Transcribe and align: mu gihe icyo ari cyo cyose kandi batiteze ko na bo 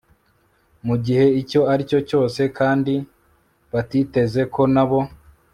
mu 0.85 0.95
gihe 1.03 1.25
icyo 1.41 1.61
ari 1.71 1.83
cyo 1.89 1.99
cyose 2.09 2.41
kandi 2.59 2.93
batiteze 3.73 4.41
ko 4.53 4.61
na 4.75 4.85
bo 4.89 4.99